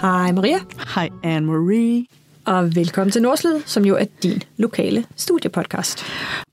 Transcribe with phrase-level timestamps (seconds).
[0.00, 0.58] Hej Maria,
[0.94, 2.06] Hej Anne-Marie.
[2.44, 6.04] og velkommen til Nordslid, som jo er din lokale studiepodcast.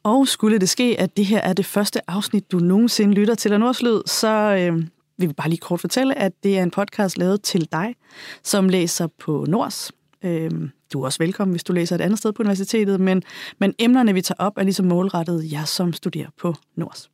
[0.04, 3.54] Og skulle det ske, at det her er det første afsnit, du nogensinde lytter til
[3.54, 4.84] af Nordslyd, så øh,
[5.18, 7.96] vil vi bare lige kort fortælle, at det er en podcast lavet til dig,
[8.44, 9.92] som læser på Nords.
[10.24, 10.52] Øh,
[10.94, 13.24] du er også velkommen, hvis du læser et andet sted på universitetet, men,
[13.60, 17.10] men emnerne, vi tager op, er ligesom målrettet jer, som studerer på Nords.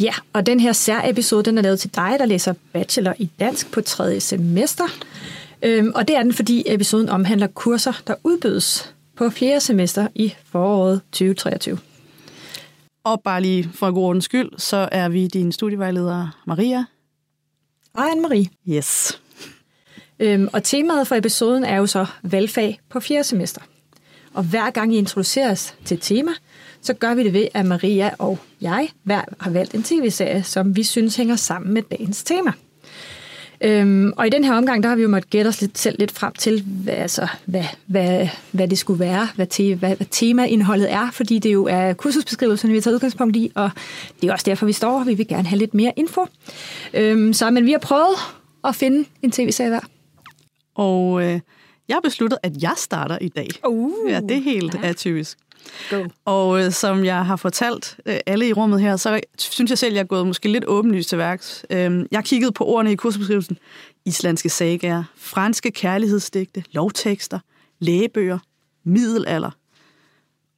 [0.00, 3.72] Ja, og den her særepisode, den er lavet til dig, der læser bachelor i dansk
[3.72, 4.84] på tredje semester.
[5.62, 10.34] Øhm, og det er den, fordi episoden omhandler kurser, der udbydes på fjerde semester i
[10.44, 11.78] foråret 2023.
[13.04, 16.84] Og bare lige for god ordens skyld, så er vi din studievejleder Maria.
[17.94, 18.46] Og Anne-Marie.
[18.68, 19.20] Yes.
[20.20, 23.60] Øhm, og temaet for episoden er jo så valgfag på fjerde semester.
[24.34, 26.30] Og hver gang I introduceres til et tema,
[26.82, 30.76] så gør vi det ved, at Maria og jeg hver har valgt en tv-serie, som
[30.76, 32.52] vi synes hænger sammen med dagens tema.
[33.60, 35.96] Øhm, og i den her omgang, der har vi jo måttet gætte os lidt, selv
[35.98, 40.06] lidt frem til, hvad, altså, hvad, hvad, hvad det skulle være, hvad, te, hvad, hvad
[40.10, 43.70] temaindholdet er, fordi det jo er kursusbeskrivelsen, vi tager udgangspunkt i, og
[44.20, 46.26] det er også derfor, vi står, og vi vil gerne have lidt mere info.
[46.94, 48.16] Øhm, så, men vi har prøvet
[48.64, 49.80] at finde en tv-serie hver.
[50.80, 51.40] Og øh,
[51.88, 53.48] jeg har besluttet, at jeg starter i dag.
[53.66, 54.88] Uh, Ja, det er helt ja.
[54.88, 55.38] atypisk.
[55.90, 56.04] Go.
[56.24, 59.94] Og øh, som jeg har fortalt øh, alle i rummet her, så synes jeg selv,
[59.94, 61.64] jeg er gået måske lidt åbenlyst til værks.
[61.70, 63.58] Øh, jeg kigget på ordene i kursbeskrivelsen.
[64.06, 67.38] Islandske sagaer, franske kærlighedsdigte, lovtekster,
[67.78, 68.38] lægebøger,
[68.84, 69.50] middelalder.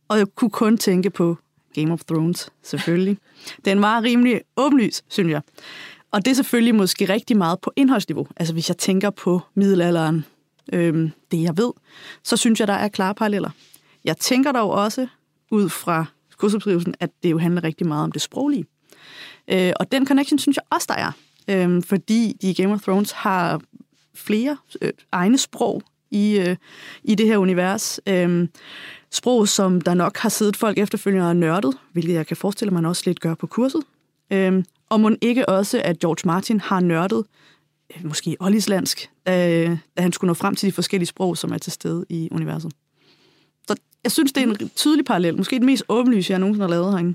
[0.08, 1.36] Og jeg kunne kun tænke på
[1.74, 3.18] Game of Thrones, selvfølgelig.
[3.64, 5.40] Den var rimelig åbenlys, synes jeg.
[6.12, 8.26] Og det er selvfølgelig måske rigtig meget på indholdsniveau.
[8.36, 10.24] Altså hvis jeg tænker på middelalderen,
[10.72, 11.72] øh, det jeg ved,
[12.24, 13.50] så synes jeg, der er klare paralleller.
[14.04, 15.06] Jeg tænker dog også,
[15.50, 16.04] ud fra
[16.36, 18.64] kursopskrivelsen, at det jo handler rigtig meget om det sproglige.
[19.48, 21.12] Øh, og den connection synes jeg også, der er.
[21.48, 23.60] Øh, fordi de i Game of Thrones har
[24.14, 26.56] flere øh, egne sprog i, øh,
[27.04, 28.00] i det her univers.
[28.08, 28.48] Øh,
[29.10, 32.82] sprog, som der nok har siddet folk efterfølgende og nørdet, hvilket jeg kan forestille mig,
[32.82, 33.82] man også lidt gør på kurset.
[34.30, 37.24] Øhm, og må ikke også, at George Martin har nørdet
[37.96, 39.64] øh, måske olislandsk, da,
[39.96, 42.72] da han skulle nå frem til de forskellige sprog, som er til stede i universet.
[43.68, 45.36] Så jeg synes, det er en tydelig parallel.
[45.36, 47.14] Måske den mest åbenlyse, jeg nogensinde har lavet herinde.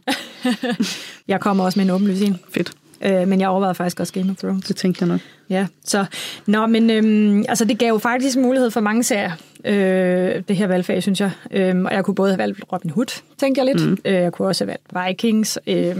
[1.27, 2.35] Jeg kommer også med en åbenlys ind.
[2.49, 2.71] Fedt.
[3.01, 4.65] Øh, men jeg overvejede faktisk også Game of Thrones.
[4.65, 5.19] Det tænkte jeg nok.
[5.49, 6.05] Ja, så...
[6.45, 9.31] Nå, men øhm, altså, det gav jo faktisk mulighed for mange serier,
[9.65, 11.31] øh, det her valgfag, synes jeg.
[11.51, 13.89] Øhm, og jeg kunne både have valgt Robin Hood, tænker jeg lidt.
[13.89, 13.97] Mm.
[14.05, 15.59] Øh, jeg kunne også have valgt Vikings.
[15.67, 15.95] Øh,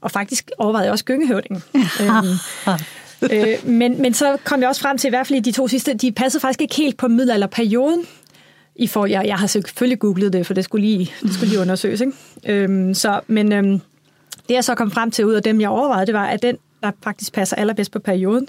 [0.00, 1.62] og faktisk overvejede jeg også Gyngehøvdingen.
[2.02, 5.52] øhm, øh, men, men så kom jeg også frem til, i hvert fald i de
[5.52, 8.06] to sidste, de passede faktisk ikke helt på middelalderperioden.
[8.76, 11.60] I for, jeg, jeg har selvfølgelig googlet det, for det skulle lige, det skulle lige
[11.60, 12.00] undersøges.
[12.00, 12.12] Ikke?
[12.46, 13.80] Øhm, så, men øhm,
[14.48, 16.56] det jeg så kom frem til ud af dem, jeg overvejede, det var, at den,
[16.82, 18.48] der faktisk passer allerbedst på perioden,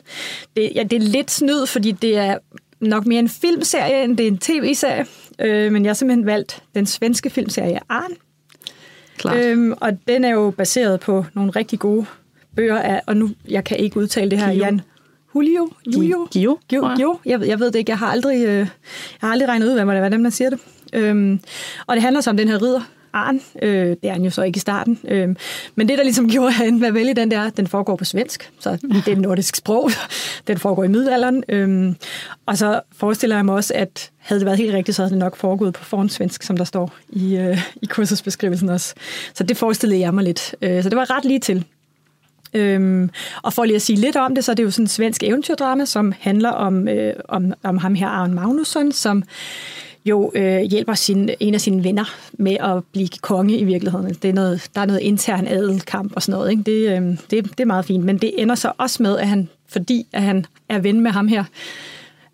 [0.55, 2.37] det, ja, det er lidt snyd, fordi det er
[2.79, 5.05] nok mere en filmserie, end det er en tv-serie.
[5.39, 8.11] Øh, men jeg har simpelthen valgt den svenske filmserie Arn.
[9.21, 9.45] Klart.
[9.45, 12.05] Øhm, og den er jo baseret på nogle rigtig gode
[12.55, 14.63] bøger af, og nu, jeg kan ikke udtale det her, Gio.
[14.63, 14.81] Jan
[15.35, 15.69] Julio?
[15.95, 16.27] Julio?
[16.31, 16.95] Gio, Gio.
[16.95, 17.19] Gio.
[17.25, 18.67] Jeg, ved- jeg ved det ikke, jeg har aldrig, øh, jeg
[19.21, 20.59] har aldrig regnet ud, hvad det er, hvordan man siger det.
[20.93, 21.39] Øhm,
[21.87, 22.81] og det handler så om den her ridder,
[23.13, 23.41] Arn.
[23.61, 24.99] Øh, det er han jo så ikke i starten.
[25.07, 25.35] Øh,
[25.75, 28.51] men det, der ligesom gjorde, at han var vælge den der, den foregår på svensk,
[28.59, 29.91] så det er et nordisk sprog.
[30.47, 31.43] Den foregår i middelalderen.
[31.49, 31.95] Øh,
[32.45, 35.19] og så forestiller jeg mig også, at havde det været helt rigtigt, så havde det
[35.19, 38.93] nok foregået på fornsvensk, som der står i, øh, i kursusbeskrivelsen også.
[39.33, 40.55] Så det forestillede jeg mig lidt.
[40.61, 41.65] Øh, så det var ret lige til.
[42.53, 43.09] Øhm,
[43.41, 45.23] og for lige at sige lidt om det, så er det jo sådan en svensk
[45.23, 49.23] eventyrdrama, som handler om, øh, om, om ham her, Arne Magnusson, som
[50.05, 54.05] jo øh, hjælper sin, en af sine venner med at blive konge i virkeligheden.
[54.05, 56.51] Altså, det er noget, der er noget intern adelkamp og sådan noget.
[56.51, 56.63] Ikke?
[56.63, 59.49] Det, øh, det, det er meget fint, men det ender så også med, at han,
[59.67, 61.43] fordi at han er ven med ham her,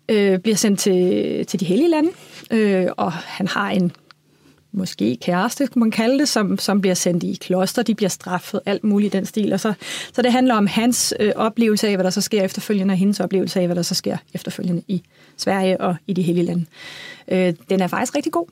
[0.08, 2.10] øh, bliver sendt til, til de hellige lande,
[2.50, 3.92] øh, og han har en
[4.72, 8.60] måske kæreste, kunne man kalde det, som, som bliver sendt i kloster, de bliver straffet,
[8.66, 9.52] alt muligt i den stil.
[9.52, 9.72] Og så,
[10.12, 13.20] så det handler om hans øh, oplevelse af, hvad der så sker efterfølgende, og hendes
[13.20, 15.02] oplevelse af, hvad der så sker efterfølgende i
[15.36, 16.64] Sverige og i de hellige lande.
[17.28, 18.46] Øh, den er faktisk rigtig god.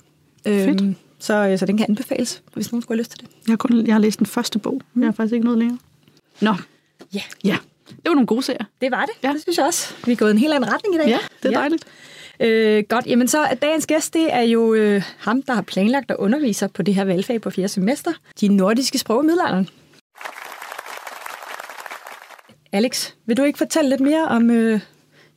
[0.46, 0.80] Fedt.
[0.80, 3.28] Øh, så, så den kan anbefales, hvis nogen skulle have lyst til det.
[3.46, 4.80] Jeg har, kun, jeg har læst den første bog.
[4.96, 5.78] Jeg har faktisk ikke noget længere.
[6.40, 6.54] Nå,
[7.14, 7.56] Ja, ja.
[7.88, 8.64] Det var nogle gode serier.
[8.80, 9.12] det var det.
[9.22, 9.28] Ja.
[9.28, 9.34] Ja.
[9.34, 9.94] Det synes jeg også.
[10.06, 11.08] Vi er gået en helt anden retning i dag.
[11.08, 11.84] Ja, det er dejligt.
[12.40, 16.10] Øh, godt, jamen så at dagens gæst, det er jo øh, ham, der har planlagt
[16.10, 18.10] at undervise på det her valgfag på fjerde semester.
[18.40, 19.68] De nordiske sprog i middelalderen.
[22.72, 24.80] Alex, vil du ikke fortælle lidt mere om øh,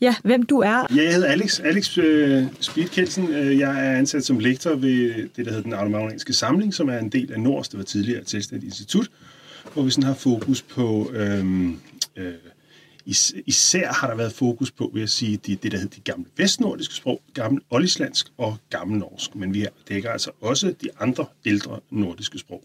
[0.01, 0.87] ja, hvem du er.
[0.95, 3.29] Ja, jeg hedder Alex, Alex øh, Spidkelsen.
[3.29, 6.97] Øh, jeg er ansat som lektor ved det, der hedder den automagnetiske samling, som er
[6.97, 9.07] en del af Nords, det var tidligere et selvstændigt institut,
[9.73, 11.11] hvor vi sådan har fokus på...
[11.13, 11.79] Øhm,
[12.15, 12.33] øh, øh,
[13.09, 16.01] is, især har der været fokus på, vil jeg sige, det, det der hedder de
[16.01, 19.35] gamle vestnordiske sprog, gammel olislandsk og gammel norsk.
[19.35, 22.63] Men vi dækker altså også de andre ældre nordiske sprog.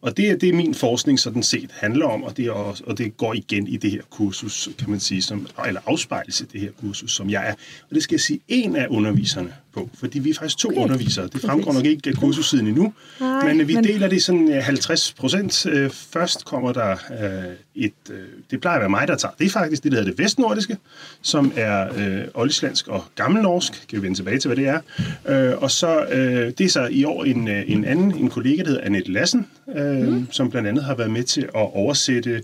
[0.00, 2.98] Og det er det, min forskning sådan set handler om, og det, er også, og
[2.98, 6.60] det går igen i det her kursus, kan man sige, som, eller afspejles i det
[6.60, 7.52] her kursus, som jeg er.
[7.88, 10.78] Og det skal jeg sige, en af underviserne på, fordi vi er faktisk to okay.
[10.78, 11.26] undervisere.
[11.26, 13.84] Det fremgår nok ikke af kursussiden endnu, Nej, men vi men...
[13.84, 15.66] deler det sådan 50 procent.
[15.66, 18.18] Øh, først kommer der øh, et, øh,
[18.50, 19.32] det plejer at være mig, der tager.
[19.38, 20.76] Det er faktisk det, der hedder det vestnordiske,
[21.22, 23.88] som er øh, oldislandsk og gammelnorsk.
[23.88, 24.80] Kan vi vende tilbage til, hvad det er.
[25.28, 28.68] Øh, og så, øh, det er så i år en, en anden, en kollega, der
[28.68, 29.46] hedder Annette Lassen,
[29.76, 30.26] øh, mm.
[30.30, 32.42] som blandt andet har været med til at oversætte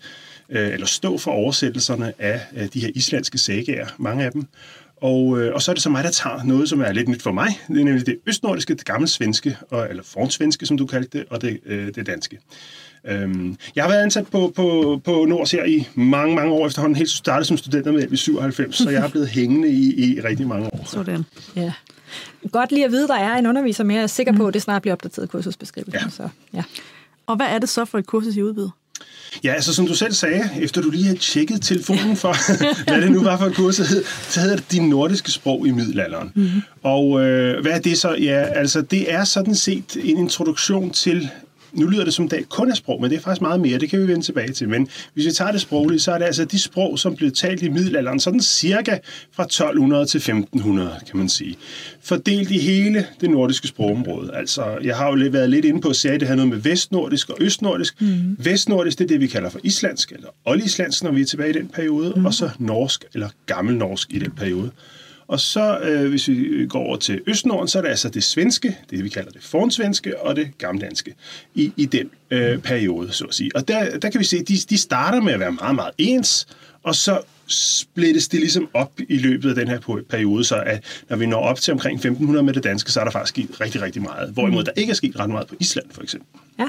[0.48, 2.40] eller stå for oversættelserne af
[2.74, 4.46] de her islandske sagaer, mange af dem.
[5.04, 7.22] Og, øh, og så er det så mig, der tager noget, som er lidt nyt
[7.22, 7.48] for mig.
[7.68, 11.26] Det er nemlig det østnordiske, det gamle svenske, og, eller fornsvenske, som du kaldte det,
[11.30, 12.38] og det, øh, det danske.
[13.08, 16.96] Øhm, jeg har været ansat på, på, på Nords her i mange, mange år efterhånden.
[16.96, 20.46] Helt startet som studenter med i 97, så jeg har blevet hængende i, i rigtig
[20.46, 20.84] mange år.
[20.86, 21.24] Sådan,
[21.56, 21.72] ja.
[22.52, 23.96] Godt lige at vide, der er en underviser mere.
[23.96, 24.48] Jeg er sikker på, mm.
[24.48, 25.98] at det snart bliver opdateret kursusbeskrivelse.
[26.04, 26.10] Ja.
[26.10, 26.62] Så, ja.
[27.26, 28.70] Og hvad er det så for et kursus, I udbyder?
[29.44, 32.34] Ja, altså som du selv sagde, efter du lige har tjekket telefonen for,
[32.90, 33.76] hvad det nu var for et kurs,
[34.28, 36.32] så hedder det De Nordiske Sprog i Middelalderen.
[36.34, 36.62] Mm-hmm.
[36.82, 38.14] Og øh, hvad er det så?
[38.14, 41.30] Ja, altså det er sådan set en introduktion til
[41.74, 43.90] nu lyder det som dag kun er sprog, men det er faktisk meget mere, det
[43.90, 44.68] kan vi vende tilbage til.
[44.68, 47.62] Men hvis vi tager det sproglige, så er det altså de sprog, som blev talt
[47.62, 48.98] i middelalderen, sådan cirka
[49.32, 51.56] fra 1200 til 1500, kan man sige.
[52.02, 54.30] Fordelt i hele det nordiske sprogområde.
[54.34, 56.58] Altså, jeg har jo været lidt inde på at sige, at det har noget med
[56.58, 58.00] vestnordisk og østnordisk.
[58.00, 58.36] Mm.
[58.38, 61.52] Vestnordisk, det er det, vi kalder for islandsk, eller oldislandsk, når vi er tilbage i
[61.52, 62.26] den periode, mm.
[62.26, 64.70] og så norsk, eller gammelnorsk i den periode.
[65.28, 68.78] Og så, øh, hvis vi går over til Østnorden, så er det altså det svenske,
[68.90, 71.14] det vi kalder det fornsvenske, og det gammeldanske
[71.54, 73.50] i, i den øh, periode, så at sige.
[73.54, 75.90] Og der, der kan vi se, at de, de starter med at være meget, meget
[75.98, 76.46] ens,
[76.82, 81.16] og så splittes det ligesom op i løbet af den her periode, så at når
[81.16, 83.82] vi når op til omkring 1500 med det danske, så er der faktisk sket rigtig,
[83.82, 84.30] rigtig meget.
[84.30, 84.64] Hvorimod mm.
[84.64, 86.40] der ikke er sket ret meget på Island, for eksempel.
[86.58, 86.68] Ja.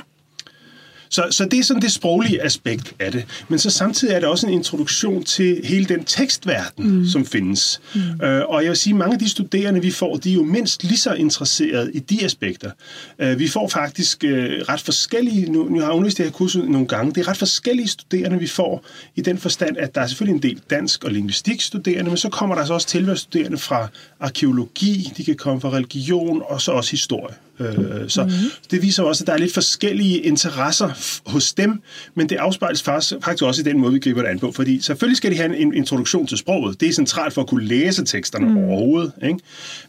[1.10, 3.26] Så, så det er sådan det sproglige aspekt af det.
[3.48, 7.08] Men så samtidig er det også en introduktion til hele den tekstverden, mm.
[7.08, 7.82] som findes.
[7.96, 8.26] Mm.
[8.26, 10.84] Øh, og jeg vil sige, mange af de studerende, vi får, de er jo mindst
[10.84, 12.72] lige så interesserede i de aspekter.
[13.20, 16.70] Øh, vi får faktisk øh, ret forskellige, nu, nu har jeg undervist det her kursus
[16.70, 18.86] nogle gange, det er ret forskellige studerende, vi får
[19.16, 21.12] i den forstand, at der er selvfølgelig en del dansk- og
[21.60, 23.88] studerende, men så kommer der så også tilværsstuderende fra
[24.20, 27.36] arkeologi, de kan komme fra religion og så også historie.
[27.60, 28.52] Øh, så mm-hmm.
[28.72, 30.90] det viser også, at der er lidt forskellige interesser
[31.26, 31.82] hos dem,
[32.16, 34.52] men det afspejles faktisk også i den måde, vi griber det an på.
[34.52, 36.82] Fordi selvfølgelig skal de have en introduktion til sproget.
[36.82, 38.58] Det er centralt for at kunne læse teksterne mm.
[38.58, 39.12] overhovedet.
[39.24, 39.40] Ikke?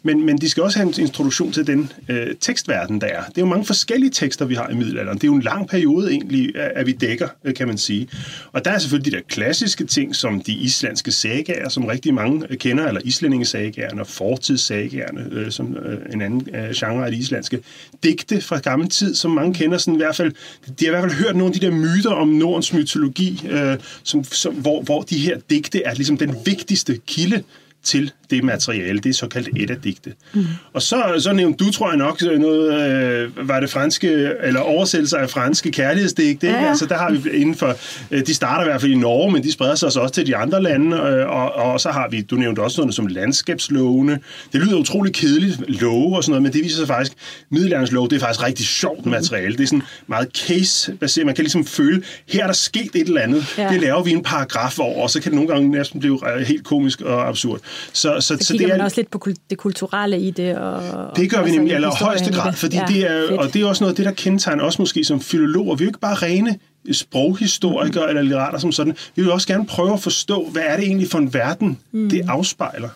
[0.02, 3.24] Men, men de skal også have en introduktion til den øh, tekstverden, der er.
[3.24, 5.18] Det er jo mange forskellige tekster, vi har i middelalderen.
[5.18, 8.08] Det er jo en lang periode egentlig, at vi dækker, øh, kan man sige.
[8.52, 12.56] Og der er selvfølgelig de der klassiske ting, som de islandske sagager, som rigtig mange
[12.56, 17.55] kender, eller islændingesagaerne og fortidssagaerne, øh, som øh, en anden øh, genre af de islandske
[17.56, 20.32] nordiske digte fra gammel tid, som mange kender sådan i hvert fald,
[20.78, 23.76] de har i hvert fald hørt nogle af de der myter om Nordens mytologi, øh,
[24.02, 27.42] som, som, hvor, hvor de her digte er ligesom den vigtigste kilde
[27.86, 30.44] til det materiale, det er såkaldt et Mm.
[30.72, 34.08] Og så, så nævnte du, tror jeg nok, noget, øh, var det franske,
[34.42, 36.46] eller oversættelser af franske kærlighedsdigte.
[36.46, 36.68] Ja, ja.
[36.68, 37.76] Altså, der har vi inden for,
[38.10, 40.36] øh, de starter i hvert fald i Norge, men de spreder sig også til de
[40.36, 44.18] andre lande, øh, og, og så har vi, du nævnte også noget som landskabslovene.
[44.52, 47.12] Det lyder utrolig kedeligt, love og sådan noget, men det viser sig faktisk,
[47.50, 49.56] middelalderens lov, det er faktisk rigtig sjovt materiale.
[49.56, 51.26] Det er sådan meget case-baseret.
[51.26, 53.54] Man kan ligesom føle, her er der sket et eller andet.
[53.58, 53.68] Ja.
[53.68, 56.64] Det laver vi en paragraf over, og så kan det nogle gange næsten blive helt
[56.64, 57.60] komisk og absurd.
[57.92, 60.56] Så, så, så, så det er, man også lidt på det kulturelle i det.
[60.56, 63.66] Og, det gør vi nemlig i allerhøjeste grad, fordi ja, det er, og det er
[63.66, 65.76] også noget af det, der kendetegner os måske som filologer.
[65.76, 66.58] Vi er jo ikke bare rene
[66.92, 68.08] sproghistorikere mm.
[68.08, 68.96] eller litterater som sådan.
[69.14, 72.10] Vi vil også gerne prøve at forstå, hvad er det egentlig for en verden, mm.
[72.10, 72.88] det afspejler.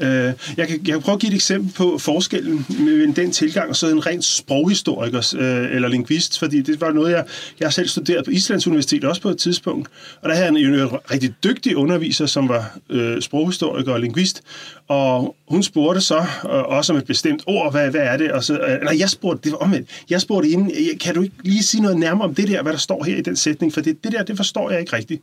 [0.00, 3.68] Øh, jeg, kan, jeg kan prøve at give et eksempel på forskellen mellem den tilgang
[3.68, 7.24] og så en rent sproghistoriker øh, eller lingvist, fordi det var noget, jeg,
[7.60, 9.88] jeg selv studerede på Islands Universitet også på et tidspunkt,
[10.22, 14.42] og der havde en, en rigtig dygtig underviser, som var øh, sproghistoriker og lingvist,
[14.88, 18.32] og hun spurgte så øh, også om et bestemt ord, hvad, hvad er det?
[18.32, 19.90] Og så, øh, nej, jeg spurgte, det var omvendt.
[20.10, 22.72] Jeg spurgte inden, øh, kan du ikke lige sige noget nærmere om det der, hvad
[22.72, 25.22] der står her i den sætning, for det, det der, det forstår jeg ikke rigtigt.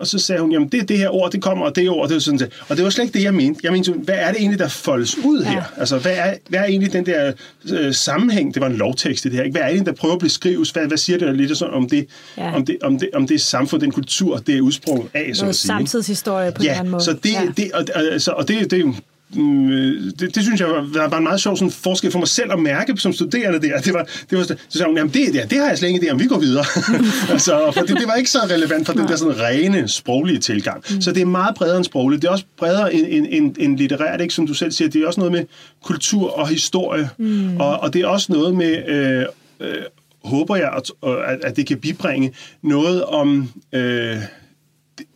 [0.00, 2.08] Og så sagde hun, jamen det er det her ord, det kommer, og det ord,
[2.08, 2.50] det er sådan set.
[2.68, 3.60] Og det var slet ikke det, jeg mente.
[3.62, 5.52] Jeg mente, hvad er det egentlig, der foldes ud her?
[5.52, 5.62] Ja.
[5.76, 7.32] Altså, hvad er, hvad er egentlig den der
[7.70, 8.54] øh, sammenhæng?
[8.54, 9.42] Det var en lovtekst, det her.
[9.42, 9.58] Ikke?
[9.58, 10.70] Hvad er det, der prøver at beskrives?
[10.70, 12.54] Hvad, hvad siger det lidt sådan, om det, ja.
[12.54, 15.54] om, det, om, det, om det samfund, den kultur, det er udsprunget af, så at
[15.54, 15.66] sige.
[15.66, 17.04] samtidshistorie på ja, en måde.
[17.04, 17.48] Så det, ja.
[17.56, 18.94] det, og, altså, og det, det,
[19.34, 22.58] det, det synes jeg var, var en meget sjov sådan, forskel for mig selv at
[22.58, 23.80] mærke som studerende der.
[23.80, 26.06] Det var, det var så sagde hun, jamen det, det, det har jeg slet ikke
[26.06, 26.64] idé om, vi går videre.
[27.32, 30.84] altså, for det, det var ikke så relevant for den der sådan rene sproglige tilgang.
[30.90, 31.00] Mm.
[31.00, 32.22] Så det er meget bredere end sprogligt.
[32.22, 34.34] Det er også bredere end, end, end, end litterært, ikke?
[34.34, 34.88] som du selv siger.
[34.88, 35.44] Det er også noget med
[35.84, 37.10] kultur og historie.
[37.18, 37.56] Mm.
[37.56, 38.88] Og, og det er også noget med...
[38.88, 39.24] Øh,
[39.60, 39.82] øh,
[40.24, 42.32] håber jeg, at, at det kan bibringe
[42.62, 44.16] noget om øh,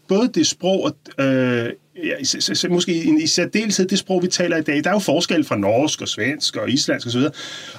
[0.09, 4.63] både det sprog og øh, ja, måske i, i særdeleshed det sprog, vi taler i
[4.63, 7.21] dag, der er jo forskel fra norsk og svensk og islandsk osv.,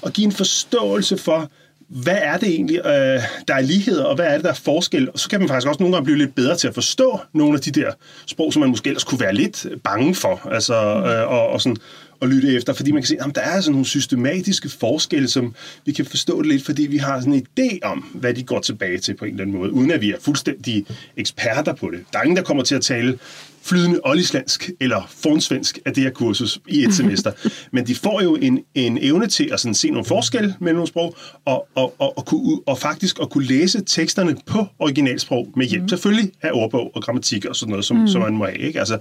[0.01, 1.51] og give en forståelse for,
[1.87, 5.11] hvad er det egentlig, øh, der er ligheder, og hvad er det, der er forskel?
[5.11, 7.53] Og så kan man faktisk også nogle gange blive lidt bedre til at forstå nogle
[7.53, 7.91] af de der
[8.25, 11.77] sprog, som man måske ellers kunne være lidt bange for, altså, øh, og, og sådan
[12.21, 15.55] at lytte efter, fordi man kan se, at der er sådan nogle systematiske forskelle, som
[15.85, 18.59] vi kan forstå det lidt, fordi vi har sådan en idé om, hvad de går
[18.59, 20.85] tilbage til på en eller anden måde, uden at vi er fuldstændig
[21.17, 21.99] eksperter på det.
[22.13, 23.19] Der er ingen, der kommer til at tale
[23.65, 27.31] flydende oldislandsk eller fornsvensk af det her kursus i et semester.
[27.71, 30.87] Men de får jo en, en evne til at sådan se nogle forskelle mellem nogle
[30.87, 35.65] sprog, og, og, og, og, kunne, og faktisk at kunne læse teksterne på originalsprog med
[35.65, 35.89] hjælp mm.
[35.89, 38.07] selvfølgelig af ordbog og grammatik og sådan noget, som, mm.
[38.07, 38.57] som man må have.
[38.57, 38.79] Ikke?
[38.79, 38.97] Altså,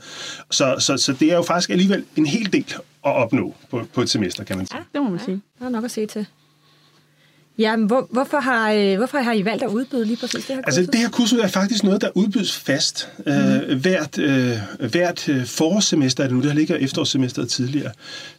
[0.51, 2.75] så, så, så det er jo faktisk alligevel en hel del
[3.07, 4.77] at opnå på, på et semester, kan man sige.
[4.77, 5.41] Ja, det må man sige.
[5.59, 6.27] Der er nok at se til.
[7.59, 10.55] Ja, men hvor, hvorfor, har, øh, hvorfor har I valgt at udbyde lige præcis det
[10.55, 10.79] her kursus?
[10.79, 13.33] Altså, det her kursus er faktisk noget, der udbydes fast mm.
[13.33, 14.53] øh, hvert, øh,
[14.91, 16.43] hvert forårssemester er det nu.
[16.43, 17.91] Det har ligger efterårssemesteret tidligere.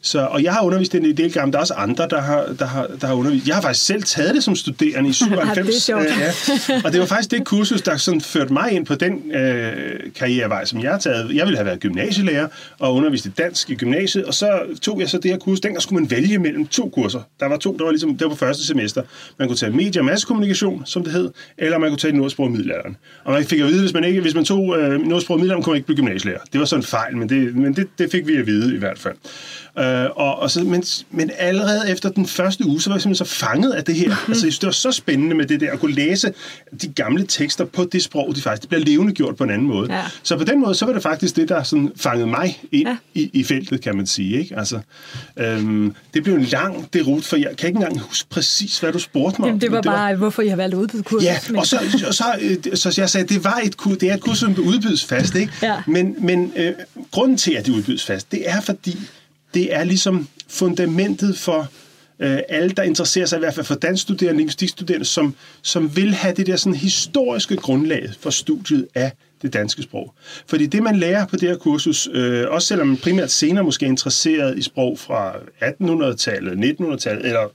[0.02, 1.52] Så, og jeg har undervist den en del gange.
[1.52, 3.48] Der er også andre, der har, der, har, der har undervist.
[3.48, 5.68] Jeg har faktisk selv taget det som studerende i 97.
[5.68, 6.04] det er sjovt.
[6.04, 6.82] Øh, ja.
[6.86, 9.74] Og det var faktisk det kursus, der sådan førte mig ind på den øh,
[10.16, 11.36] karrierevej, som jeg har taget.
[11.36, 12.48] Jeg ville have været gymnasielærer
[12.80, 15.60] og undervist i dansk i gymnasiet, og så tog jeg så det her kursus.
[15.60, 17.22] Dengang skulle man vælge mellem to kurser.
[17.40, 19.02] Der var to, der var ligesom, det var på første semester.
[19.40, 22.52] Man kunne tage medie- og massekommunikation, som det hed, eller man kunne tage nordsprog og
[22.52, 22.98] middelalderen.
[23.24, 25.64] Og man fik at vide, hvis man, ikke, hvis man tog øh, nordsprog og middelalderen,
[25.64, 26.40] kunne man ikke blive gymnasielærer.
[26.54, 28.78] Det var sådan en fejl, men, det, men det, det fik vi at vide i
[28.78, 29.16] hvert fald.
[29.80, 33.26] Øh, og, og så, men, men allerede efter den første uge, så var jeg simpelthen
[33.26, 34.08] så fanget af det her.
[34.08, 34.34] Mm-hmm.
[34.46, 36.34] Altså, det var så spændende med det der, at kunne læse
[36.82, 39.68] de gamle tekster på det sprog, de faktisk det bliver levende gjort på en anden
[39.68, 39.94] måde.
[39.94, 40.04] Ja.
[40.24, 42.98] Så på den måde, så var det faktisk det, der sådan fangede mig ind ja.
[43.14, 44.40] i, i feltet, kan man sige.
[44.40, 44.58] Ikke?
[44.58, 44.80] Altså,
[45.38, 49.00] øhm, det blev en lang derut, for jeg kan ikke engang huske præcis, hvad du
[49.00, 50.18] spurgte mig Jamen, det var det bare, var...
[50.18, 51.26] hvorfor I har valgt at udbyde kursus.
[51.26, 54.22] Ja, og så, så, så, øh, så jeg sagde, det var et, det er et
[54.22, 55.36] kursus, som udbydes fast.
[55.36, 55.54] Ikke?
[55.62, 55.82] Ja.
[55.88, 56.74] Men, men øh,
[57.12, 59.00] grunden til, at det udbydes fast, det er fordi,
[59.54, 61.70] det er ligesom fundamentet for
[62.20, 66.36] øh, alle, der interesserer sig i hvert fald for danskstuderende, lingvistikstuderende, som, som vil have
[66.36, 69.12] det der sådan historiske grundlag for studiet af
[69.42, 70.14] det danske sprog.
[70.48, 73.86] Fordi det, man lærer på det her kursus, øh, også selvom man primært senere måske
[73.86, 77.52] er interesseret i sprog fra 1800-tallet, 1900-tallet, eller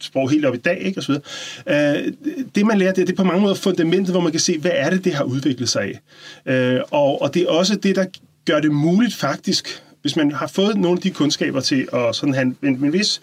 [0.00, 1.20] sprog helt op i dag, ikke, og så
[1.66, 1.96] videre.
[1.96, 2.12] Øh,
[2.54, 4.70] det, man lærer, det, det er på mange måder fundamentet, hvor man kan se, hvad
[4.74, 6.00] er det, det har udviklet sig af.
[6.52, 8.06] Øh, og, og det er også det, der
[8.44, 12.34] gør det muligt faktisk hvis man har fået nogle af de kundskaber til at sådan
[12.34, 13.20] have en, en, en vis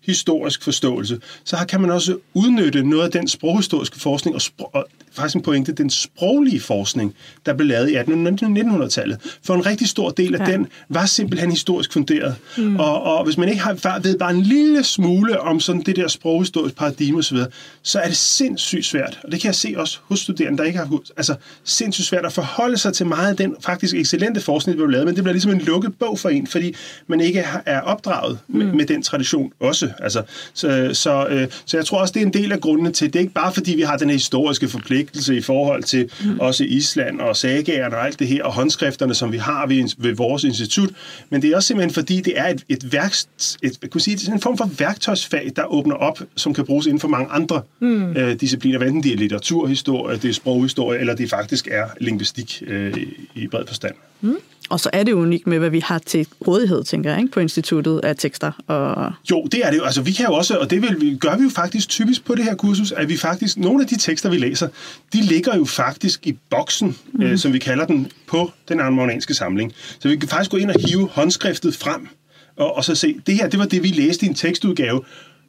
[0.00, 4.86] historisk forståelse, så kan man også udnytte noget af den sproghistoriske forskning og, spro- og
[5.14, 7.14] faktisk en pointe, den sproglige forskning,
[7.46, 9.38] der blev lavet i 1800-1900-tallet.
[9.44, 10.52] For en rigtig stor del af ja.
[10.52, 12.36] den var simpelthen historisk funderet.
[12.58, 12.76] Mm.
[12.76, 16.08] Og, og hvis man ikke har, ved bare en lille smule om sådan det der
[16.08, 17.38] sproghistorisk paradigme osv.,
[17.82, 20.78] så er det sindssygt svært, og det kan jeg se også hos studerende, der ikke
[20.78, 24.84] har altså sindssygt svært at forholde sig til meget af den faktisk excellente forskning, der
[24.84, 26.74] blev lavet, men det bliver ligesom en lukket bog for en, fordi
[27.06, 28.58] man ikke er opdraget mm.
[28.58, 29.90] med, med den tradition også.
[29.98, 30.22] Altså,
[30.54, 33.16] så, så, øh, så jeg tror også, det er en del af grundene til, det
[33.16, 36.40] er ikke bare fordi, vi har den historiske forpligtelse, forpligtelse i forhold til mm.
[36.40, 40.14] også Island og sagagerne og alt det her, og håndskrifterne, som vi har ved, ved
[40.14, 40.90] vores institut.
[41.30, 43.12] Men det er også simpelthen fordi, det er et, et, værk,
[43.62, 46.86] et, kunne sige, det er en form for værktøjsfag, der åbner op, som kan bruges
[46.86, 48.16] inden for mange andre mm.
[48.16, 52.96] øh, discipliner, enten det er litteraturhistorie, det er sproghistorie, eller det faktisk er lingvistik øh,
[53.34, 53.94] i bred forstand.
[54.20, 54.36] Mm.
[54.72, 57.40] Og så er det unikt med, hvad vi har til rådighed, tænker jeg, ikke, på
[57.40, 58.52] instituttet af tekster.
[58.66, 59.12] Og...
[59.30, 59.84] Jo, det er det jo.
[59.84, 62.34] Altså, vi kan jo også, og det vil, vi, gør vi jo faktisk typisk på
[62.34, 64.68] det her kursus, at vi faktisk, nogle af de tekster, vi læser,
[65.12, 67.22] de ligger jo faktisk i boksen, mm.
[67.22, 69.72] øh, som vi kalder den, på den armorianske samling.
[69.98, 72.08] Så vi kan faktisk gå ind og hive håndskriftet frem,
[72.56, 75.00] og, og så se, det her, det var det, vi læste i en tekstudgave,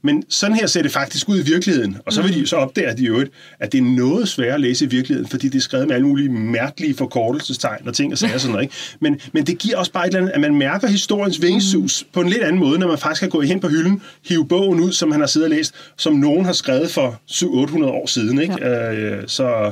[0.03, 1.97] men sådan her ser det faktisk ud i virkeligheden.
[2.05, 2.45] Og så vil de mm.
[2.45, 3.25] så opdage de jo,
[3.59, 6.07] at det er noget sværere at læse i virkeligheden, fordi det er skrevet med alle
[6.07, 8.63] mulige mærkelige forkortelsestegn og ting og sager og sådan noget.
[8.63, 8.75] Ikke?
[8.99, 12.09] Men, men det giver også bare et eller andet, at man mærker historiens vingesus mm.
[12.13, 14.79] på en lidt anden måde, når man faktisk kan gå hen på hylden, hive bogen
[14.79, 18.41] ud, som han har siddet og læst, som nogen har skrevet for 700-800 år siden.
[18.41, 18.55] Ikke?
[18.61, 18.93] Ja.
[18.93, 19.71] Øh, så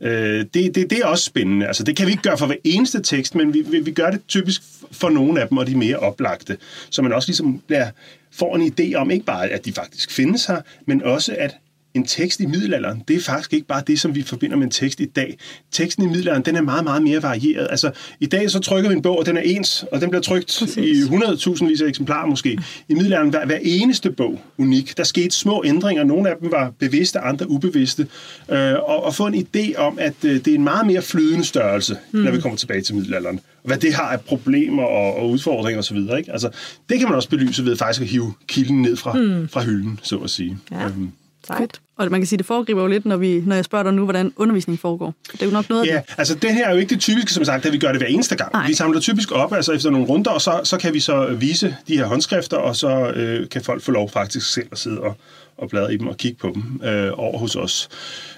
[0.00, 1.66] Øh, det, det, det er også spændende.
[1.66, 4.10] Altså, det kan vi ikke gøre for hver eneste tekst, men vi, vi, vi gør
[4.10, 4.62] det typisk
[4.92, 6.56] for nogle af dem, og de mere oplagte.
[6.90, 7.86] Så man også ligesom bliver,
[8.34, 11.56] får en idé om, ikke bare at de faktisk findes her, men også at
[11.94, 14.70] en tekst i middelalderen, det er faktisk ikke bare det, som vi forbinder med en
[14.70, 15.38] tekst i dag.
[15.72, 17.66] Teksten i middelalderen, den er meget, meget mere varieret.
[17.70, 20.22] Altså, i dag så trykker vi en bog, og den er ens, og den bliver
[20.22, 20.76] trykt Præcis.
[20.76, 22.58] i 100.000 vis af eksemplarer måske.
[22.88, 24.96] I middelalderen var hver eneste bog unik.
[24.96, 26.04] Der skete små ændringer.
[26.04, 28.06] Nogle af dem var bevidste, andre ubevidste.
[28.48, 31.44] Øh, og, og få en idé om, at øh, det er en meget mere flydende
[31.44, 32.20] størrelse, mm.
[32.20, 33.40] når vi kommer tilbage til middelalderen.
[33.62, 35.96] Hvad det har af problemer og, og udfordringer osv.
[35.96, 36.32] Ikke?
[36.32, 36.50] Altså,
[36.88, 39.48] det kan man også belyse ved faktisk at hive kilden ned fra, mm.
[39.48, 40.58] fra hylden, så at sige.
[40.70, 40.84] Ja.
[40.84, 41.10] Øhm,
[41.46, 41.80] Sejt.
[41.96, 44.04] Og man kan sige, det foregriber jo lidt, når, vi, når jeg spørger dig nu,
[44.04, 45.14] hvordan undervisningen foregår.
[45.32, 46.14] Det er jo nok noget ja, af det.
[46.18, 48.06] altså det her er jo ikke det typiske, som sagt, at vi gør det hver
[48.06, 48.52] eneste gang.
[48.52, 48.66] Nej.
[48.66, 51.76] Vi samler typisk op altså efter nogle runder, og så, så kan vi så vise
[51.88, 55.16] de her håndskrifter, og så øh, kan folk få lov faktisk selv at sidde og,
[55.58, 57.88] og bladre i dem og kigge på dem øh, over hos os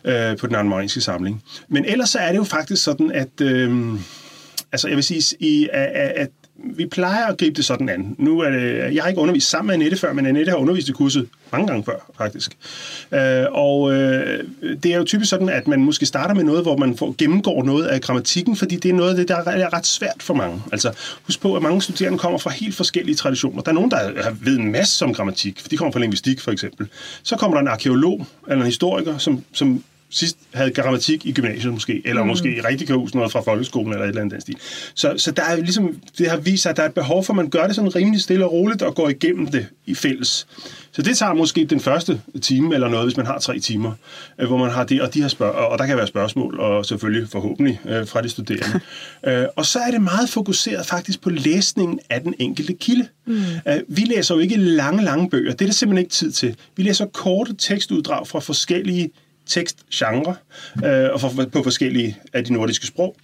[0.05, 1.43] øh, på den armoniske samling.
[1.69, 3.41] Men ellers så er det jo faktisk sådan, at...
[3.41, 3.95] Øh,
[4.73, 6.31] altså jeg vil sige, i, at, at
[6.75, 8.17] vi plejer at gribe det sådan an.
[8.19, 10.89] Nu er det, jeg har ikke undervist sammen med Annette før, men Annette har undervist
[10.89, 12.57] i kurset mange gange før, faktisk.
[13.13, 14.45] Øh, og øh,
[14.83, 17.65] det er jo typisk sådan, at man måske starter med noget, hvor man får, gennemgår
[17.65, 20.63] noget af grammatikken, fordi det er noget af det, der er ret svært for mange.
[20.73, 20.93] Altså,
[21.27, 23.63] husk på, at mange studerende kommer fra helt forskellige traditioner.
[23.63, 26.51] Der er nogen, der ved en masse om grammatik, for de kommer fra lingvistik, for
[26.51, 26.89] eksempel.
[27.23, 31.73] Så kommer der en arkeolog eller en historiker, som, som sidst havde grammatik i gymnasiet
[31.73, 32.29] måske, eller mm.
[32.29, 34.57] måske rigtig kan huske noget fra folkeskolen eller et eller andet den stil.
[34.95, 37.33] Så, så der er ligesom, det har vist sig, at der er et behov for,
[37.33, 40.47] at man gør det sådan rimelig stille og roligt og går igennem det i fælles.
[40.93, 43.93] Så det tager måske den første time eller noget, hvis man har tre timer,
[44.39, 46.87] øh, hvor man har det, og, de har spørg- og der kan være spørgsmål, og
[46.87, 48.81] selvfølgelig forhåbentlig øh, fra de studerende.
[49.29, 53.09] øh, og så er det meget fokuseret faktisk på læsningen af den enkelte kilde.
[53.27, 53.43] Mm.
[53.69, 55.53] Øh, vi læser jo ikke lange, lange bøger.
[55.53, 56.57] Det er der simpelthen ikke tid til.
[56.77, 59.11] Vi læser korte tekstuddrag fra forskellige
[59.47, 60.35] tekstgenre
[60.85, 63.17] øh, og for, på forskellige af de nordiske sprog.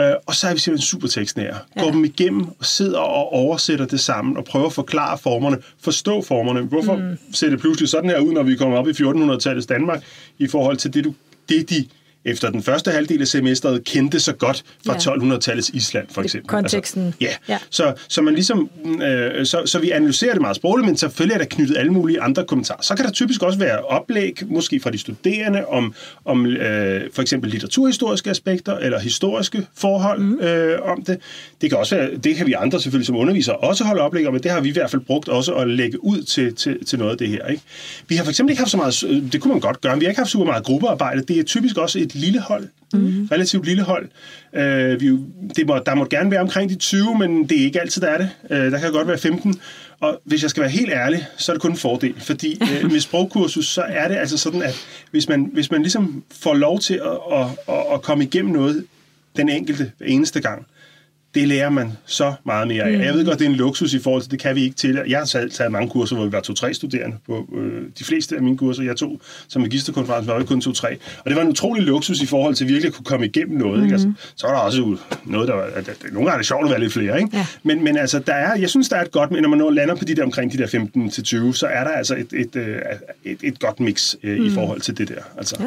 [0.00, 1.58] Øh, og så er vi simpelthen super tekstnære.
[1.76, 1.82] Ja.
[1.82, 6.22] Går dem igennem og sidder og oversætter det sammen og prøver at forklare formerne, forstå
[6.22, 6.60] formerne.
[6.60, 7.18] Hvorfor mm.
[7.32, 10.04] ser det pludselig sådan her ud, når vi kommer op i 1400-tallets Danmark,
[10.38, 11.14] i forhold til det, du,
[11.48, 11.86] det de
[12.24, 14.98] efter den første halvdel af semesteret kendte så godt fra ja.
[14.98, 16.48] 1200-tallets Island, for eksempel.
[16.48, 17.02] Konteksten.
[17.06, 17.28] Altså, ja.
[17.48, 18.70] ja, så, så man ligesom,
[19.02, 22.20] øh, så, så vi analyserer det meget sprogligt, men selvfølgelig er der knyttet alle mulige
[22.20, 22.82] andre kommentarer.
[22.82, 27.22] Så kan der typisk også være oplæg, måske fra de studerende, om, om øh, for
[27.22, 30.40] eksempel litteraturhistoriske aspekter, eller historiske forhold mm.
[30.40, 31.18] øh, om det.
[31.60, 34.32] Det kan også være, det kan vi andre selvfølgelig som undervisere også holde oplæg om,
[34.32, 36.98] men det har vi i hvert fald brugt også at lægge ud til, til, til
[36.98, 37.46] noget af det her.
[37.46, 37.62] Ikke?
[38.08, 40.10] Vi har for eksempel ikke haft så meget, det kunne man godt gøre, vi har
[40.10, 41.22] ikke haft super meget gruppearbejde.
[41.22, 43.28] Det er typisk også et lille hold, mm.
[43.32, 44.08] relativt lille hold.
[44.54, 45.18] Øh, vi,
[45.56, 48.08] det må, der må gerne være omkring de 20, men det er ikke altid, der
[48.08, 48.30] er det.
[48.50, 49.60] Øh, der kan godt være 15.
[50.00, 52.90] Og hvis jeg skal være helt ærlig, så er det kun en fordel, fordi øh,
[52.92, 56.80] med sprogkursus, så er det altså sådan, at hvis man, hvis man ligesom får lov
[56.80, 58.84] til at, at, at, at komme igennem noget
[59.36, 60.66] den enkelte eneste gang,
[61.34, 62.92] det lærer man så meget mere af.
[62.92, 63.00] Mm.
[63.00, 65.02] Jeg ved godt, det er en luksus i forhold til, det kan vi ikke til.
[65.08, 67.16] Jeg har taget, taget mange kurser, hvor vi var to-tre studerende.
[67.26, 70.96] På, øh, de fleste af mine kurser, jeg tog som magisterkonference, var vi kun to-tre.
[71.18, 73.78] Og det var en utrolig luksus i forhold til virkelig at kunne komme igennem noget.
[73.78, 73.84] Mm.
[73.84, 73.94] Ikke?
[73.94, 75.62] Altså, så var der også noget, der var...
[75.62, 77.36] At, at, nogle gange er det sjovt at være lidt flere, ikke?
[77.36, 77.46] Ja.
[77.62, 79.30] Men, men altså, der er, jeg synes, der er et godt...
[79.30, 80.66] Når man når lander på de der omkring de der
[81.50, 82.82] 15-20, så er der altså et, et, et,
[83.24, 84.46] et, et godt mix øh, mm.
[84.46, 85.22] i forhold til det der.
[85.38, 85.56] Altså.
[85.60, 85.66] Ja.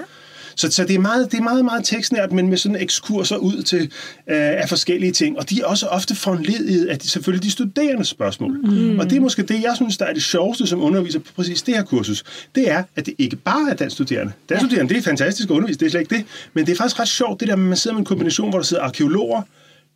[0.57, 3.63] Så, så det, er meget, det er meget, meget tekstnært, men med sådan ekskurser ud
[3.63, 5.37] til øh, af forskellige ting.
[5.37, 8.51] Og de er også ofte foranledet af de, selvfølgelig de studerende spørgsmål.
[8.51, 8.99] Mm.
[8.99, 11.61] Og det er måske det, jeg synes, der er det sjoveste som underviser på præcis
[11.61, 12.23] det her kursus.
[12.55, 14.33] Det er, at det ikke bare er dansk studerende.
[14.49, 14.67] Dansk ja.
[14.67, 16.25] studerende, det er fantastisk at undervise, det er slet ikke det.
[16.53, 18.65] Men det er faktisk ret sjovt, det der man sidder med en kombination, hvor der
[18.65, 19.41] sidder arkeologer,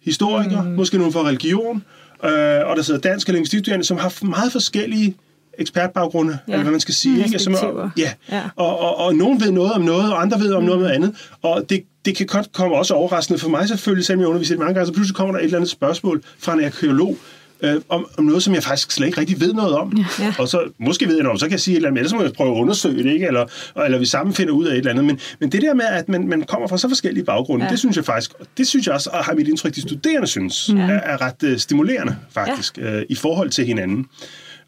[0.02, 0.72] historikere, mm.
[0.72, 1.84] måske nogen fra religion,
[2.26, 2.32] øh,
[2.66, 5.16] og der sidder dansk og lingvistikstuderende, som har meget forskellige
[5.60, 6.54] ekspertbaggrunde, ja.
[6.54, 7.26] eller hvad man skal sige.
[7.26, 7.40] Ikke?
[7.40, 8.42] Som er, ja, ja.
[8.56, 10.70] Og, og, og nogen ved noget om noget, og andre ved om mm.
[10.70, 11.16] noget andet.
[11.42, 14.74] Og det, det kan godt komme også overraskende for mig selvfølgelig, selvom jeg underviser mange
[14.74, 17.18] gange, så pludselig kommer der et eller andet spørgsmål fra en arkeolog,
[17.62, 19.98] øh, om, om noget, som jeg faktisk slet ikke rigtig ved noget om.
[20.20, 20.34] Ja.
[20.40, 22.22] Og så måske ved jeg noget, så kan jeg sige et eller andet, ellers må
[22.22, 23.28] jeg prøve at undersøge det, ikke?
[23.28, 23.46] Eller,
[23.86, 25.06] eller vi sammen finder ud af et eller andet.
[25.06, 27.72] Men, men det der med, at man, man kommer fra så forskellige baggrunde, ja.
[27.72, 30.70] det synes jeg faktisk, det synes jeg også, og har mit indtryk, de studerende synes,
[30.70, 30.82] ja.
[30.82, 32.98] er, er ret uh, stimulerende faktisk, ja.
[32.98, 34.06] uh, i forhold til hinanden.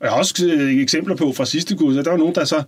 [0.03, 2.45] Og jeg har også øh, eksempler på fra sidste kurs, at der var nogen, der
[2.45, 2.63] så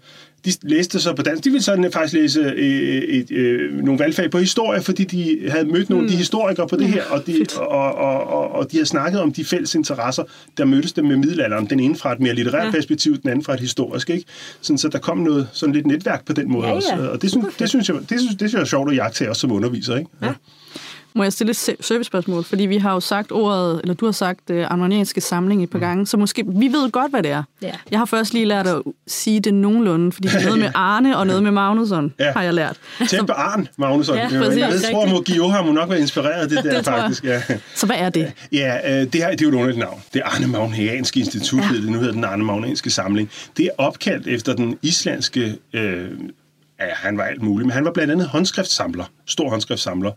[0.46, 1.44] de læste så på dansk.
[1.44, 5.50] De ville så faktisk læse øh, et, et, øh, nogle valgfag på historie, fordi de
[5.50, 6.06] havde mødt nogle mm.
[6.06, 6.18] af de mm.
[6.18, 9.46] historikere på det her, og de, og, og, og, og de har snakket om de
[9.46, 10.24] fælles interesser,
[10.58, 11.66] der mødtes dem med middelalderen.
[11.66, 12.72] Den ene fra et mere litterært ja.
[12.72, 14.10] perspektiv, den anden fra et historisk.
[14.10, 14.26] Ikke?
[14.62, 16.76] Sådan, så der kom noget sådan lidt netværk på den måde ja, ja.
[16.76, 17.10] også.
[17.12, 19.30] Og det, synes, det, synes jeg, det, synes, det synes jeg er sjovt at jagte
[19.30, 19.96] også som underviser.
[19.96, 20.10] Ikke?
[20.22, 20.34] Ja.
[21.16, 22.44] Må jeg stille et servicespørgsmål?
[22.44, 25.78] Fordi vi har jo sagt ordet, eller du har sagt uh, armenianske samling et par
[25.80, 25.84] mm.
[25.86, 27.44] gange, så måske, vi ved godt, hvad det er.
[27.62, 27.72] Ja.
[27.92, 31.18] Jeg har først lige lært at sige det nogenlunde, fordi det er noget med Arne
[31.18, 32.32] og noget med Magnusson, Ja.
[32.32, 32.78] har jeg lært.
[33.10, 34.16] Tænk på Arne, Magnusson.
[34.16, 34.62] Ja, jeg, præcis.
[34.62, 37.24] jeg tror, må Gio har må nok være inspireret af det der, Det faktisk.
[37.24, 37.42] Ja.
[37.76, 38.32] Så hvad er det?
[38.52, 40.02] Ja, øh, det, her, det er jo et underligt navn.
[40.14, 41.76] Det er Arne Magnæanske Institut, ja.
[41.76, 43.30] det nu hedder den Arne Magnæanske Samling.
[43.58, 45.56] Det er opkaldt efter den islandske...
[45.74, 46.08] Øh,
[46.80, 50.12] ja, han var alt muligt, men han var blandt andet håndskriftsamler, stor håndskriftsamler.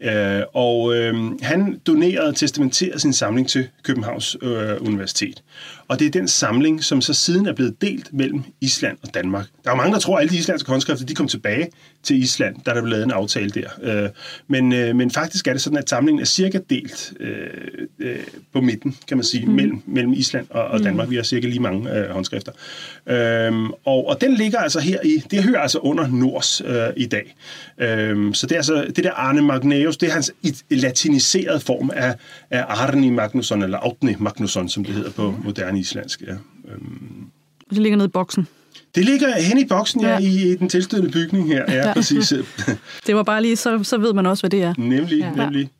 [0.00, 5.42] Øh, og øh, han donerede og testamenterede sin samling til Københavns øh, Universitet.
[5.88, 9.46] Og det er den samling, som så siden er blevet delt mellem Island og Danmark.
[9.64, 11.68] Der er mange, der tror, at alle de islandske håndskrifter, de kom tilbage
[12.02, 13.68] til Island, da der blev lavet en aftale der.
[13.82, 14.10] Øh,
[14.48, 17.46] men, øh, men faktisk er det sådan, at samlingen er cirka delt øh,
[17.98, 18.18] øh,
[18.52, 19.52] på midten, kan man sige, mm.
[19.52, 21.10] mellem, mellem Island og, og Danmark.
[21.10, 22.52] Vi har cirka lige mange øh, håndskrifter.
[23.06, 27.06] Øhm, og, og den ligger altså her i, det hører altså under Nors øh, i
[27.06, 27.36] dag.
[27.78, 30.32] Øhm, så det er altså, det der Arne Magnaeus, det er hans
[30.70, 32.14] latiniserede form af,
[32.50, 36.22] af Arni Magnusson, eller Autni Magnusson, som det hedder på moderne islandsk.
[36.26, 36.32] Ja.
[36.72, 37.26] Øhm,
[37.70, 38.48] Det ligger nede i boksen.
[38.94, 40.08] det ligger hen i boksen ja.
[40.08, 40.18] Ja.
[40.18, 41.64] i, i den tilstødende bygning her.
[41.68, 41.92] Ja, Ja.
[41.92, 42.32] præcis.
[43.06, 44.74] Det var bare lige, så, så ved man også, hvad det er.
[44.78, 45.44] nemlig, Ja.
[45.44, 45.70] nemlig.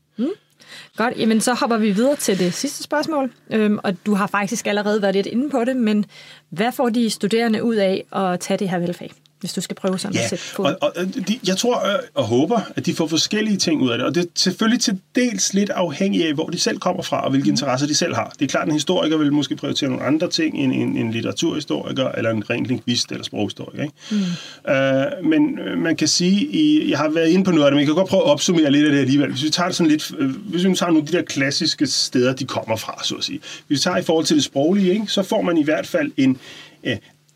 [0.97, 3.31] Godt, jamen så hopper vi videre til det sidste spørgsmål.
[3.53, 6.05] Øhm, og du har faktisk allerede været lidt inde på det, men
[6.51, 9.13] hvad får de studerende ud af at tage det her velfag?
[9.45, 10.63] Hvis du skal prøve sådan at Ja, sætte på.
[10.63, 10.93] og, og
[11.29, 14.07] de, jeg tror øh, og håber, at de får forskellige ting ud af det.
[14.07, 17.31] Og det er selvfølgelig til dels lidt afhængigt af, hvor de selv kommer fra, og
[17.31, 18.33] hvilke interesser de selv har.
[18.39, 21.11] Det er klart, at en historiker vil måske prioritere nogle andre ting end en, en
[21.11, 23.83] litteraturhistoriker, eller en ren lingvist eller sproghistoriker.
[23.83, 23.95] Ikke?
[24.11, 24.73] Mm.
[24.73, 27.77] Øh, men øh, man kan sige, i, jeg har været inde på noget af det,
[27.77, 29.31] men jeg kan godt prøve at opsummere lidt af det alligevel.
[29.31, 31.87] Hvis vi tager det sådan lidt, øh, hvis vi tager nogle af de der klassiske
[31.87, 33.41] steder, de kommer fra, så at sige.
[33.67, 36.13] Hvis vi tager i forhold til det sproglige, ikke, så får man i hvert fald
[36.17, 36.39] en,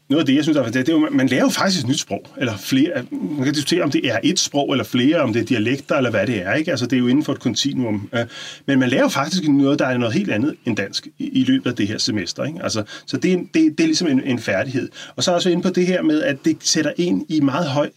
[0.09, 1.89] noget af det, jeg synes er fantastisk, det er jo, man lærer jo faktisk et
[1.89, 3.05] nyt sprog, eller flere.
[3.11, 6.11] Man kan diskutere, om det er et sprog eller flere, om det er dialekter eller
[6.11, 6.71] hvad det er, ikke?
[6.71, 8.09] Altså, det er jo inden for et kontinuum.
[8.15, 8.27] øh,
[8.67, 11.71] Men man lærer jo faktisk noget, der er noget helt andet end dansk i, løbet
[11.71, 12.63] af det her semester, ikke?
[12.63, 14.89] Altså, så det, er det, det er ligesom en, en færdighed.
[15.17, 17.41] Og så er jeg også inde på det her med, at det sætter en i
[17.41, 17.91] meget høj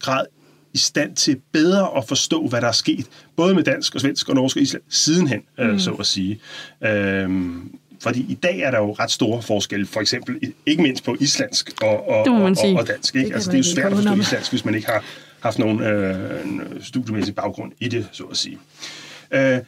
[0.00, 0.26] grad
[0.74, 4.28] i stand til bedre at forstå, hvad der er sket, både med dansk og svensk
[4.28, 5.64] og norsk og island, sidenhen, mm.
[5.64, 6.40] øh, så at sige.
[6.84, 11.16] Øhm, fordi i dag er der jo ret store forskelle, for eksempel ikke mindst på
[11.20, 12.42] islandsk og, og, Det og,
[12.74, 13.12] og, dansk.
[13.12, 13.28] Det Ikke?
[13.28, 15.04] kan Altså, det er jo svært at forstå islandsk, hvis man ikke har
[15.40, 16.16] haft nogen øh,
[16.80, 18.58] studiemæssig baggrund i det, så at sige.
[19.30, 19.58] Øh,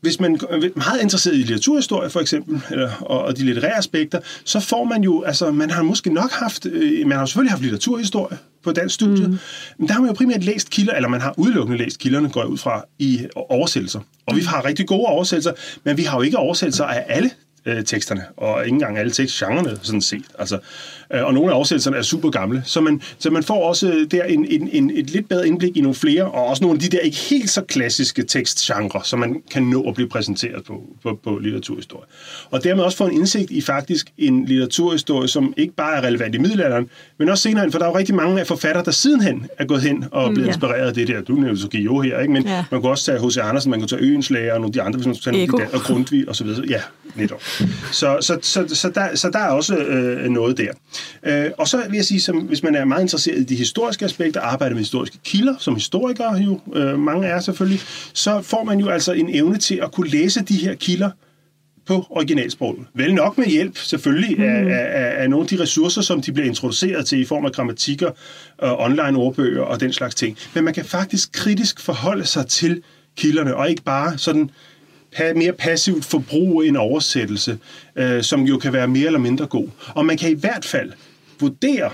[0.00, 4.20] hvis man er meget interesseret i litteraturhistorie for eksempel, eller, og, og de litterære aspekter,
[4.44, 7.62] så får man jo, altså man har måske nok haft, øh, man har selvfølgelig haft
[7.62, 9.38] litteraturhistorie på dansk studie, mm.
[9.78, 12.40] men der har man jo primært læst kilder, eller man har udelukkende læst kilderne, går
[12.40, 14.00] jeg ud fra, i oversættelser.
[14.26, 15.52] Og vi har rigtig gode oversættelser,
[15.84, 17.30] men vi har jo ikke oversættelser af alle
[17.66, 20.24] øh, teksterne, og ikke engang alle tekstgenrerne sådan set.
[20.38, 20.58] Altså,
[21.14, 24.24] øh, og nogle af oversættelserne er super gamle, så man, så man får også der
[24.24, 26.96] en, en, en, et lidt bedre indblik i nogle flere, og også nogle af de
[26.96, 31.20] der ikke helt så klassiske tekstgenre, som man kan nå at blive præsenteret på, på,
[31.24, 32.04] på litteraturhistorie.
[32.50, 36.34] Og dermed også få en indsigt i faktisk en litteraturhistorie, som ikke bare er relevant
[36.34, 38.90] i middelalderen, men også senere hen, for der er jo rigtig mange af forfattere, der
[38.90, 40.42] sidenhen er gået hen og blevet ja.
[40.42, 41.20] mm, inspireret af det der.
[41.20, 42.32] Du nævnte så Gio her, ikke?
[42.32, 42.64] men Ja.
[42.70, 43.36] man kunne også tage H.C.
[43.36, 45.46] Andersen, man kunne tage Øens Læger, og nogle af de andre, hvis man skulle tage
[45.46, 45.72] nogle af de Ego.
[45.72, 46.64] der, og Grundtvig og så videre.
[46.68, 46.80] Ja,
[47.14, 47.42] netop.
[47.92, 50.72] Så, så, så, så, der, så der er også øh, noget der.
[51.26, 54.04] Øh, og så vil jeg sige, som, hvis man er meget interesseret i de historiske
[54.04, 57.80] aspekter, arbejder med historiske kilder, som historikere jo, øh, mange er selvfølgelig,
[58.12, 61.10] så får man jo altså en evne til at kunne læse de her kilder
[61.86, 62.78] på originalsproget.
[62.94, 64.44] Vel nok med hjælp, selvfølgelig, mm.
[64.44, 67.52] af, af, af nogle af de ressourcer, som de bliver introduceret til i form af
[67.52, 68.10] grammatikker,
[68.58, 70.38] og online ordbøger og den slags ting.
[70.54, 72.82] Men man kan faktisk kritisk forholde sig til
[73.16, 74.50] kilderne, og ikke bare sådan
[75.36, 77.58] mere passivt forbrug en oversættelse,
[77.96, 79.68] øh, som jo kan være mere eller mindre god.
[79.94, 80.92] Og man kan i hvert fald
[81.40, 81.90] vurdere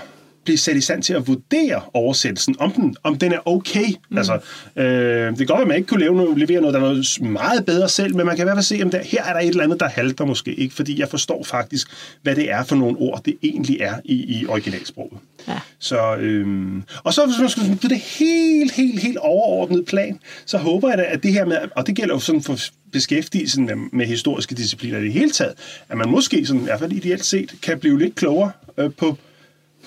[0.47, 3.87] blive sat i stand til at vurdere oversættelsen, om den, om den er okay.
[4.09, 4.17] Mm.
[4.17, 4.39] Altså,
[4.75, 4.85] øh,
[5.29, 7.65] det kan godt være, at man ikke kunne leve noget, levere noget, der var meget
[7.65, 9.47] bedre selv, men man kan i hvert fald se, om der, her er der et
[9.47, 11.87] eller andet, der halter måske ikke, fordi jeg forstår faktisk,
[12.21, 15.17] hvad det er for nogle ord, det egentlig er i, i originalsproget.
[15.47, 15.59] Ja.
[15.79, 20.57] Så, øhm, og så hvis man skulle på det helt, helt, helt overordnede plan, så
[20.57, 22.57] håber jeg da, at det her med, og det gælder jo sådan for
[22.91, 25.53] beskæftigelsen med, med historiske discipliner i det hele taget,
[25.89, 29.17] at man måske sådan, i hvert fald ideelt set, kan blive lidt klogere øh, på,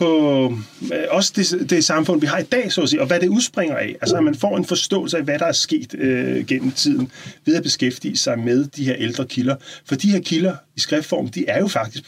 [0.00, 3.20] på øh, også det, det samfund, vi har i dag, så at sige, og hvad
[3.20, 3.96] det udspringer af.
[4.00, 7.12] Altså, at man får en forståelse af, hvad der er sket øh, gennem tiden,
[7.46, 9.56] ved at beskæftige sig med de her ældre kilder.
[9.84, 12.04] For de her kilder i skriftform, de er jo faktisk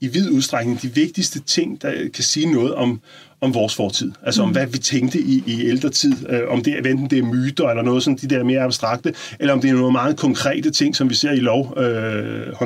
[0.00, 3.00] i vid udstrækning de vigtigste ting, der kan sige noget om,
[3.40, 4.12] om vores fortid.
[4.22, 4.48] Altså mm.
[4.48, 6.12] om hvad vi tænkte i, i ældre tid.
[6.28, 9.54] Øh, om det, enten det er myter eller noget sådan, de der mere abstrakte, eller
[9.54, 12.62] om det er nogle meget konkrete ting, som vi ser i lov, øh,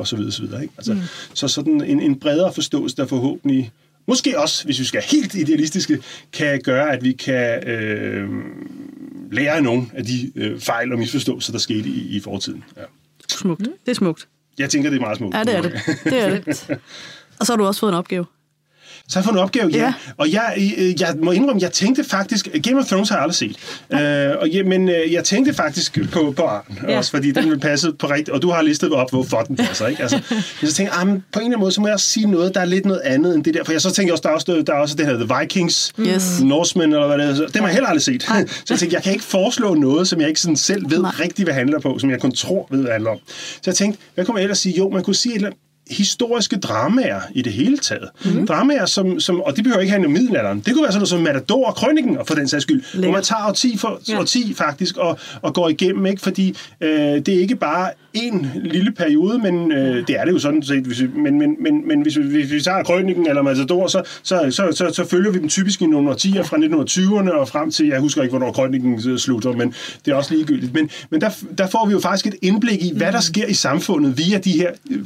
[0.00, 0.18] osv.
[0.18, 0.44] osv.
[0.44, 0.74] Ikke?
[0.78, 1.00] Altså, mm.
[1.34, 3.72] Så sådan en, en bredere forståelse, der forhåbentlig
[4.08, 8.28] måske også, hvis vi skal helt idealistiske, kan gøre, at vi kan øh,
[9.32, 12.64] lære af nogle af de øh, fejl og misforståelser, der skete i, i fortiden.
[12.76, 12.82] Ja.
[13.28, 13.60] Smukt.
[13.60, 14.28] Det er smukt.
[14.58, 15.36] Jeg tænker, det er meget smukt.
[15.36, 15.72] Ja, det er det.
[16.04, 16.66] Det er det.
[17.40, 18.24] Og så har du også fået en opgave.
[19.08, 19.78] Så har jeg fået en opgave, ja.
[19.78, 19.92] Ja.
[20.16, 22.48] Og jeg, øh, jeg må indrømme, jeg tænkte faktisk...
[22.62, 23.56] Game of Thrones har jeg aldrig set.
[23.92, 26.98] Øh, og, ja, men øh, jeg tænkte faktisk på, på Arn, ja.
[26.98, 28.28] Også fordi den vil passe på rigtigt...
[28.28, 30.02] Og du har listet op, hvorfor den passer, ikke?
[30.02, 30.16] Altså,
[30.60, 32.06] men så tænkte jeg, ah, men på en eller anden måde, så må jeg også
[32.06, 33.64] sige noget, der er lidt noget andet end det der.
[33.64, 35.28] For jeg så tænker jeg også, der er også, der er også det her The
[35.40, 36.40] Vikings, Yes.
[36.42, 37.46] Norsemen, eller hvad det er.
[37.46, 38.22] Dem har jeg heller aldrig set.
[38.66, 41.10] så jeg tænkte, jeg kan ikke foreslå noget, som jeg ikke sådan selv ved Nej.
[41.20, 43.18] rigtigt, hvad handler på, som jeg kun tror ved, hvad handler om.
[43.28, 44.78] Så jeg tænkte, hvad kunne man ellers sige?
[44.78, 48.08] Jo, man kunne sige et eller andet historiske dramaer i det hele taget.
[48.24, 48.46] Mm-hmm.
[48.46, 50.60] Dramaer, som, som, og det behøver ikke handle om middelalderen.
[50.60, 52.82] Det kunne være sådan noget som Matador og Krønningen, og for den sags skyld.
[53.00, 54.18] Hvor man tager årti for Ja.
[54.18, 56.22] årti faktisk, og, og går igennem, ikke?
[56.22, 60.38] fordi øh, det er ikke bare en lille periode, men øh, det er det jo
[60.38, 60.84] sådan set.
[60.84, 64.02] Hvis vi, men, men, men, men hvis, vi, hvis vi tager Krønningen eller Matador, så,
[64.22, 67.70] så, så, så, så følger vi dem typisk i nogle årtier fra 1920'erne og frem
[67.70, 70.74] til, jeg husker ikke, hvornår Krønningen øh, slutter, men det er også ligegyldigt.
[70.74, 73.54] Men, men der, der får vi jo faktisk et indblik i, hvad der sker i
[73.54, 74.98] samfundet via de her øh,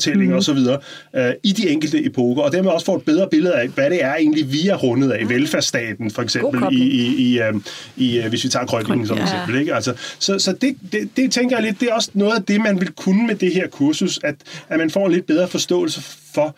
[0.00, 0.38] personfortællinger mm.
[0.38, 1.20] osv.
[1.20, 4.04] Øh, i de enkelte epoker, og dermed også får et bedre billede af, hvad det
[4.04, 5.28] er egentlig, vi er rundet af.
[5.28, 7.54] Velfærdsstaten, for eksempel, i, i, i, øh,
[7.96, 9.22] i, øh, hvis vi tager Krønningen som Ja.
[9.22, 9.60] eksempel.
[9.60, 9.74] Ikke?
[9.74, 12.60] Altså, så så det, det, det tænker jeg lidt, det er også noget af det,
[12.60, 14.34] man vil kunne med det her kursus, at,
[14.68, 16.00] at man får en lidt bedre forståelse
[16.34, 16.56] for,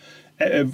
[0.55, 0.69] øh,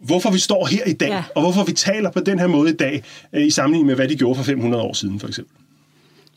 [0.00, 1.08] hvorfor vi står her i dag.
[1.08, 1.22] Ja.
[1.34, 3.02] og hvorfor vi taler på den her måde i dag,
[3.32, 5.52] øh, i sammenligning med, hvad de gjorde for 500 år siden, for eksempel.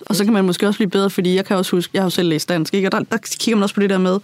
[0.06, 2.06] Og så kan man måske også blive bedre, fordi jeg kan også huske, jeg har
[2.06, 2.88] jo selv læst dansk, ikke?
[2.88, 4.20] og der, der kigger man også på det der med,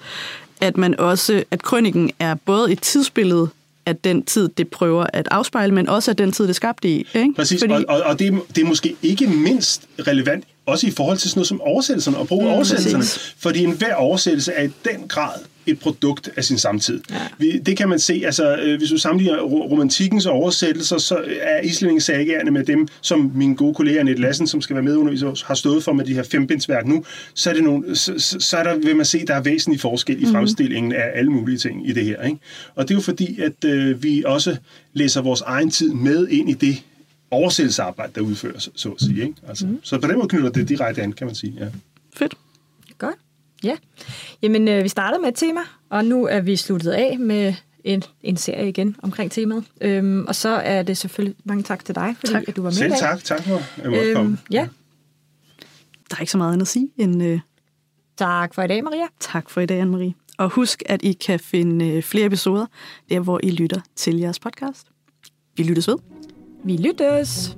[0.62, 3.50] at man også, at krøniken er både et tidsbillede
[3.86, 7.08] af den tid, det prøver at afspejle, men også af den tid, det skabte i.
[7.14, 7.34] Ikke?
[7.36, 7.74] Præcis, Fordi...
[7.74, 11.30] og, og, og det, er, det er måske ikke mindst relevant, også i forhold til
[11.30, 13.04] sådan noget som oversættelserne, og bruge mm, oversættelserne.
[13.04, 13.36] præcis.
[13.40, 17.02] Fordi enhver oversættelse er i den grad et produkt af sin samtid.
[17.12, 17.16] Ja.
[17.38, 21.62] Vi, det kan man se, altså øh, hvis du sammenligner ro- romantikkens oversættelser, så er
[21.62, 25.84] islændingesagaerne med dem, som min gode kollega Annette Lassen, som skal være medunderviser, har stået
[25.84, 28.76] for med de her fembindsværk nu, så er, det nogle, så, så, så er der,
[28.76, 32.06] vil man se, der er væsentlig forskel i fremstillingen af alle mulige ting i det
[32.06, 32.24] her.
[32.24, 32.38] Ikke?
[32.76, 34.58] Og det er jo fordi, at øh, vi også
[34.94, 36.84] læser vores egen tid med ind i det
[37.32, 39.22] oversættelsesarbejde, der udføres, så at sige.
[39.22, 39.34] Ikke?
[39.48, 39.80] Altså, mm.
[39.84, 41.54] Så på den måde knytter det direkte an, kan man sige.
[41.60, 41.66] Ja.
[42.16, 42.34] Fedt.
[43.64, 43.78] Ja.
[44.42, 48.04] Jamen, øh, vi startede med et tema, og nu er vi sluttet af med en,
[48.22, 49.64] en serie igen omkring temaet.
[49.82, 52.44] Øhm, og så er det selvfølgelig mange tak til dig, fordi Tak.
[52.48, 53.00] At du var med Selv i dag.
[53.00, 53.24] tak.
[53.24, 53.94] Tak for, at.
[54.18, 54.68] Øhm, ja.
[56.10, 57.40] Der er ikke så meget andet at sige end øh,
[58.18, 59.06] Tak for i dag, Maria.
[59.20, 60.34] tak for i dag, Anne-Marie.
[60.38, 62.66] Og husk, at I kan finde øh, flere episoder,
[63.10, 64.88] der hvor I lytter til jeres podcast.
[65.58, 65.98] Vi lyttes ved.
[66.64, 67.58] Vi lyttes.